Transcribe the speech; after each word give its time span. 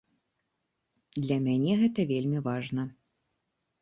Для 1.23 1.37
мяне 1.47 1.77
гэта 1.85 2.07
вельмі 2.13 2.39
важна. 2.49 2.83